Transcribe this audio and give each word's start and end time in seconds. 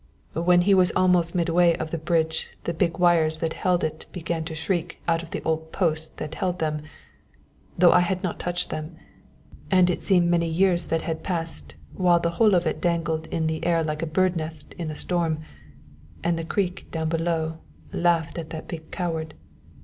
When 0.33 0.61
he 0.61 0.73
was 0.73 0.91
almost 0.95 1.35
midway 1.35 1.75
of 1.75 1.91
the 1.91 1.99
bridge 1.99 2.49
the 2.63 2.73
big 2.73 2.97
wires 2.97 3.37
that 3.37 3.53
held 3.53 3.83
it 3.83 4.07
began 4.11 4.43
to 4.45 4.55
shriek 4.55 4.99
out 5.07 5.21
of 5.21 5.29
the 5.29 5.43
old 5.43 5.71
posts 5.71 6.09
that 6.15 6.33
held 6.33 6.57
them 6.57 6.81
though 7.77 7.91
I 7.91 7.99
had 7.99 8.23
not 8.23 8.39
touched 8.39 8.71
them 8.71 8.95
and 9.69 9.91
it 9.91 10.01
seemed 10.01 10.27
many 10.27 10.47
years 10.47 10.87
that 10.87 11.21
passed 11.21 11.75
while 11.93 12.19
the 12.19 12.31
whole 12.41 12.55
of 12.55 12.65
it 12.65 12.81
dangled 12.81 13.27
in 13.27 13.45
the 13.45 13.63
air 13.63 13.83
like 13.83 14.01
a 14.01 14.07
bird 14.07 14.35
nest 14.35 14.73
in 14.79 14.89
a 14.89 14.95
storm; 14.95 15.41
and 16.23 16.35
the 16.35 16.45
creek 16.45 16.87
down 16.89 17.07
below 17.09 17.59
laughed 17.93 18.39
at 18.39 18.49
that 18.49 18.67
big 18.67 18.89
coward. 18.89 19.35